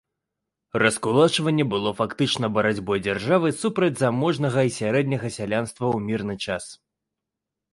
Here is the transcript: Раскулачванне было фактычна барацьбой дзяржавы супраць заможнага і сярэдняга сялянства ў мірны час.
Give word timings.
Раскулачванне 0.83 1.63
было 1.73 1.91
фактычна 1.99 2.49
барацьбой 2.55 3.03
дзяржавы 3.07 3.51
супраць 3.61 3.93
заможнага 4.01 4.59
і 4.71 4.75
сярэдняга 4.79 5.27
сялянства 5.37 5.81
ў 5.81 5.97
мірны 6.09 6.35
час. 6.49 6.63